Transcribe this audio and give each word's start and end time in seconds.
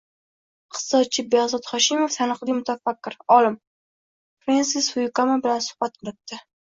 Iqtisodchi 0.75 1.25
Behzod 1.33 1.67
Hoshimov 1.73 2.15
taniqli 2.15 2.55
mutafakkir, 2.61 3.17
olim 3.37 3.59
Frensis 4.47 4.89
Fukuyama 4.97 5.37
bilan 5.45 5.63
suhbat 5.67 6.01
qilibdi. 6.01 6.43